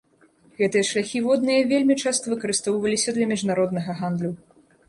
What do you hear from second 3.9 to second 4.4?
гандлю.